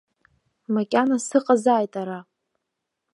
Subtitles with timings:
[0.73, 2.19] Макьана сыҟазааит ара!